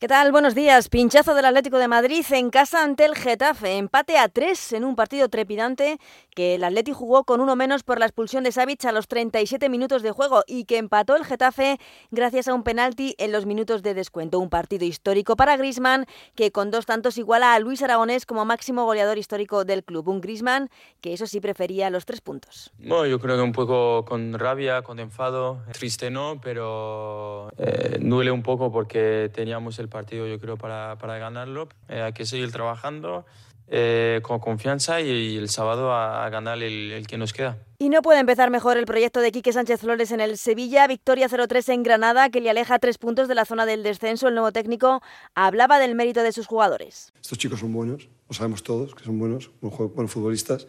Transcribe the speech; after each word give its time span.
¿Qué 0.00 0.08
tal? 0.08 0.32
Buenos 0.32 0.54
días. 0.54 0.88
Pinchazo 0.88 1.34
del 1.34 1.44
Atlético 1.44 1.76
de 1.76 1.86
Madrid 1.86 2.24
en 2.30 2.48
casa 2.48 2.82
ante 2.82 3.04
el 3.04 3.14
Getafe. 3.14 3.76
Empate 3.76 4.16
a 4.16 4.30
tres 4.30 4.72
en 4.72 4.82
un 4.82 4.96
partido 4.96 5.28
trepidante 5.28 5.98
que 6.34 6.54
el 6.54 6.64
Atlético 6.64 6.96
jugó 6.96 7.24
con 7.24 7.42
uno 7.42 7.54
menos 7.54 7.82
por 7.82 7.98
la 7.98 8.06
expulsión 8.06 8.42
de 8.42 8.50
Savic 8.50 8.82
a 8.86 8.92
los 8.92 9.08
37 9.08 9.68
minutos 9.68 10.02
de 10.02 10.10
juego 10.10 10.42
y 10.46 10.64
que 10.64 10.78
empató 10.78 11.16
el 11.16 11.26
Getafe 11.26 11.78
gracias 12.10 12.48
a 12.48 12.54
un 12.54 12.62
penalti 12.62 13.14
en 13.18 13.30
los 13.30 13.44
minutos 13.44 13.82
de 13.82 13.92
descuento. 13.92 14.38
Un 14.38 14.48
partido 14.48 14.86
histórico 14.86 15.36
para 15.36 15.58
Grisman 15.58 16.06
que 16.34 16.50
con 16.50 16.70
dos 16.70 16.86
tantos 16.86 17.18
iguala 17.18 17.52
a 17.52 17.58
Luis 17.58 17.82
Aragonés 17.82 18.24
como 18.24 18.46
máximo 18.46 18.86
goleador 18.86 19.18
histórico 19.18 19.66
del 19.66 19.84
club. 19.84 20.08
Un 20.08 20.22
Grisman 20.22 20.70
que 21.02 21.12
eso 21.12 21.26
sí 21.26 21.42
prefería 21.42 21.90
los 21.90 22.06
tres 22.06 22.22
puntos. 22.22 22.72
Bueno, 22.78 23.04
yo 23.04 23.20
creo 23.20 23.36
que 23.36 23.42
un 23.42 23.52
poco 23.52 24.06
con 24.06 24.38
rabia, 24.38 24.80
con 24.80 24.98
enfado. 24.98 25.58
Triste 25.74 26.10
no, 26.10 26.40
pero 26.42 27.52
eh, 27.58 27.98
duele 28.00 28.30
un 28.30 28.42
poco 28.42 28.72
porque 28.72 29.30
teníamos 29.34 29.78
el 29.78 29.89
partido, 29.90 30.26
yo 30.26 30.38
creo, 30.40 30.56
para, 30.56 30.96
para 30.98 31.18
ganarlo. 31.18 31.68
Eh, 31.88 32.00
hay 32.00 32.12
que 32.12 32.24
seguir 32.24 32.50
trabajando 32.50 33.26
eh, 33.72 34.20
con 34.22 34.40
confianza 34.40 35.00
y, 35.00 35.36
el 35.36 35.48
sábado 35.48 35.92
a, 35.92 36.28
ganar 36.28 36.60
el, 36.62 36.90
el, 36.90 37.06
que 37.06 37.18
nos 37.18 37.32
queda. 37.32 37.56
Y 37.78 37.88
no 37.88 38.02
puede 38.02 38.18
empezar 38.18 38.50
mejor 38.50 38.76
el 38.76 38.84
proyecto 38.84 39.20
de 39.20 39.30
Quique 39.30 39.52
Sánchez 39.52 39.80
Flores 39.80 40.10
en 40.10 40.20
el 40.20 40.38
Sevilla. 40.38 40.86
Victoria 40.88 41.28
0-3 41.28 41.74
en 41.74 41.82
Granada, 41.84 42.30
que 42.30 42.40
le 42.40 42.50
aleja 42.50 42.80
tres 42.80 42.98
puntos 42.98 43.28
de 43.28 43.36
la 43.36 43.44
zona 43.44 43.66
del 43.66 43.82
descenso. 43.84 44.26
El 44.26 44.34
nuevo 44.34 44.50
técnico 44.50 45.02
hablaba 45.36 45.78
del 45.78 45.94
mérito 45.94 46.22
de 46.22 46.32
sus 46.32 46.48
jugadores. 46.48 47.12
Estos 47.20 47.38
chicos 47.38 47.60
son 47.60 47.72
buenos, 47.72 48.08
lo 48.28 48.34
sabemos 48.34 48.64
todos, 48.64 48.94
que 48.94 49.04
son 49.04 49.18
buenos, 49.18 49.50
buenos 49.60 50.10
futbolistas. 50.10 50.66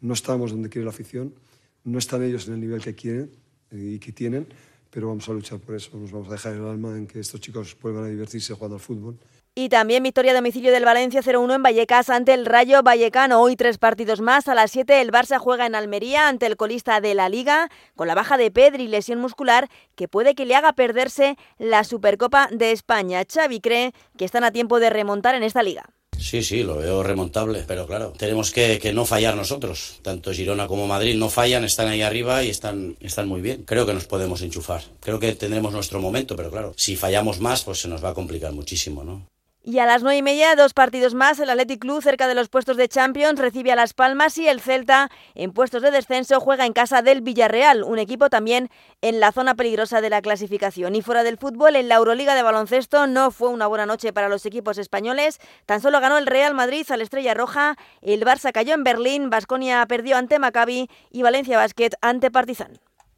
No 0.00 0.14
estamos 0.14 0.52
donde 0.52 0.68
quiere 0.68 0.84
la 0.84 0.90
afición, 0.90 1.34
no 1.82 1.98
están 1.98 2.22
ellos 2.22 2.46
en 2.46 2.54
el 2.54 2.60
nivel 2.60 2.80
que 2.82 2.94
quieren 2.94 3.32
y 3.72 3.98
que 3.98 4.12
tienen 4.12 4.46
pero 4.94 5.08
vamos 5.08 5.28
a 5.28 5.32
luchar 5.32 5.58
por 5.58 5.74
eso. 5.74 5.90
Nos 5.96 6.12
vamos 6.12 6.28
a 6.28 6.32
dejar 6.32 6.52
el 6.52 6.64
alma 6.64 6.96
en 6.96 7.08
que 7.08 7.18
estos 7.18 7.40
chicos 7.40 7.76
vuelvan 7.82 8.04
a 8.04 8.06
divertirse 8.06 8.54
jugando 8.54 8.76
al 8.76 8.80
fútbol. 8.80 9.18
Y 9.56 9.68
también 9.68 10.04
victoria 10.04 10.30
a 10.30 10.34
domicilio 10.36 10.70
del 10.70 10.84
Valencia 10.84 11.20
0-1 11.20 11.56
en 11.56 11.62
Vallecas 11.64 12.10
ante 12.10 12.32
el 12.32 12.46
Rayo 12.46 12.82
Vallecano. 12.82 13.40
Hoy 13.40 13.56
tres 13.56 13.78
partidos 13.78 14.20
más. 14.20 14.46
A 14.46 14.54
las 14.54 14.70
7 14.70 15.00
el 15.00 15.10
Barça 15.10 15.38
juega 15.38 15.66
en 15.66 15.74
Almería 15.74 16.28
ante 16.28 16.46
el 16.46 16.56
colista 16.56 17.00
de 17.00 17.14
la 17.14 17.28
Liga 17.28 17.70
con 17.96 18.06
la 18.06 18.14
baja 18.14 18.36
de 18.36 18.52
Pedri, 18.52 18.86
lesión 18.86 19.20
muscular 19.20 19.68
que 19.96 20.06
puede 20.06 20.36
que 20.36 20.46
le 20.46 20.54
haga 20.54 20.72
perderse 20.72 21.36
la 21.58 21.82
Supercopa 21.82 22.48
de 22.52 22.70
España. 22.70 23.22
Xavi 23.24 23.60
cree 23.60 23.92
que 24.16 24.24
están 24.24 24.44
a 24.44 24.52
tiempo 24.52 24.78
de 24.78 24.90
remontar 24.90 25.34
en 25.34 25.42
esta 25.42 25.64
liga. 25.64 25.93
Sí, 26.24 26.42
sí, 26.42 26.62
lo 26.62 26.76
veo 26.76 27.02
remontable, 27.02 27.64
pero 27.66 27.86
claro, 27.86 28.14
tenemos 28.16 28.50
que, 28.50 28.78
que, 28.78 28.94
no 28.94 29.04
fallar 29.04 29.36
nosotros. 29.36 29.96
Tanto 30.00 30.32
Girona 30.32 30.66
como 30.66 30.86
Madrid 30.86 31.16
no 31.16 31.28
fallan, 31.28 31.64
están 31.64 31.88
ahí 31.88 32.00
arriba 32.00 32.42
y 32.42 32.48
están, 32.48 32.96
están 33.00 33.28
muy 33.28 33.42
bien. 33.42 33.64
Creo 33.64 33.84
que 33.84 33.92
nos 33.92 34.06
podemos 34.06 34.40
enchufar. 34.40 34.82
Creo 35.00 35.20
que 35.20 35.34
tendremos 35.34 35.74
nuestro 35.74 36.00
momento, 36.00 36.34
pero 36.34 36.50
claro, 36.50 36.72
si 36.78 36.96
fallamos 36.96 37.40
más, 37.40 37.62
pues 37.64 37.80
se 37.82 37.88
nos 37.88 38.02
va 38.02 38.08
a 38.08 38.14
complicar 38.14 38.52
muchísimo, 38.52 39.04
¿no? 39.04 39.26
Y 39.66 39.78
a 39.78 39.86
las 39.86 40.02
nueve 40.02 40.18
y 40.18 40.22
media, 40.22 40.56
dos 40.56 40.74
partidos 40.74 41.14
más. 41.14 41.38
El 41.38 41.48
Athletic 41.48 41.80
Club, 41.80 42.02
cerca 42.02 42.28
de 42.28 42.34
los 42.34 42.50
puestos 42.50 42.76
de 42.76 42.86
Champions, 42.86 43.40
recibe 43.40 43.72
a 43.72 43.76
Las 43.76 43.94
Palmas 43.94 44.36
y 44.36 44.46
el 44.46 44.60
Celta, 44.60 45.08
en 45.34 45.52
puestos 45.52 45.80
de 45.80 45.90
descenso, 45.90 46.38
juega 46.38 46.66
en 46.66 46.74
casa 46.74 47.00
del 47.00 47.22
Villarreal, 47.22 47.82
un 47.82 47.98
equipo 47.98 48.28
también 48.28 48.68
en 49.00 49.20
la 49.20 49.32
zona 49.32 49.54
peligrosa 49.54 50.02
de 50.02 50.10
la 50.10 50.20
clasificación. 50.20 50.94
Y 50.94 51.00
fuera 51.00 51.22
del 51.22 51.38
fútbol, 51.38 51.76
en 51.76 51.88
la 51.88 51.94
Euroliga 51.94 52.34
de 52.34 52.42
baloncesto 52.42 53.06
no 53.06 53.30
fue 53.30 53.48
una 53.48 53.66
buena 53.66 53.86
noche 53.86 54.12
para 54.12 54.28
los 54.28 54.44
equipos 54.44 54.76
españoles. 54.76 55.40
Tan 55.64 55.80
solo 55.80 55.98
ganó 55.98 56.18
el 56.18 56.26
Real 56.26 56.52
Madrid 56.52 56.84
al 56.90 57.00
Estrella 57.00 57.32
Roja, 57.32 57.76
el 58.02 58.22
Barça 58.22 58.52
cayó 58.52 58.74
en 58.74 58.84
Berlín, 58.84 59.30
Basconia 59.30 59.86
perdió 59.86 60.18
ante 60.18 60.38
Maccabi 60.38 60.90
y 61.10 61.22
Valencia 61.22 61.56
Basket 61.56 61.92
ante 62.02 62.30
Partizan. 62.30 62.80